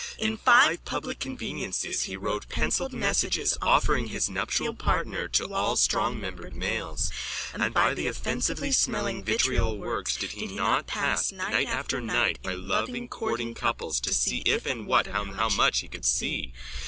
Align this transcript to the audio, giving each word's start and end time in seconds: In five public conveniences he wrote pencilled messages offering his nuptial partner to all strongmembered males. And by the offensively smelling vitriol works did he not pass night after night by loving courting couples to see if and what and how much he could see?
In 0.17 0.37
five 0.37 0.83
public 0.83 1.19
conveniences 1.19 2.05
he 2.09 2.17
wrote 2.17 2.49
pencilled 2.49 2.91
messages 2.91 3.55
offering 3.61 4.07
his 4.07 4.31
nuptial 4.31 4.73
partner 4.73 5.27
to 5.27 5.53
all 5.53 5.75
strongmembered 5.75 6.55
males. 6.55 7.11
And 7.53 7.71
by 7.71 7.93
the 7.93 8.07
offensively 8.07 8.71
smelling 8.71 9.23
vitriol 9.23 9.77
works 9.77 10.15
did 10.17 10.31
he 10.31 10.47
not 10.47 10.87
pass 10.87 11.31
night 11.31 11.67
after 11.67 12.01
night 12.01 12.41
by 12.41 12.55
loving 12.55 13.09
courting 13.09 13.53
couples 13.53 13.99
to 13.99 14.11
see 14.11 14.37
if 14.43 14.65
and 14.65 14.87
what 14.87 15.05
and 15.05 15.35
how 15.35 15.49
much 15.49 15.81
he 15.81 15.87
could 15.87 16.05
see? 16.05 16.51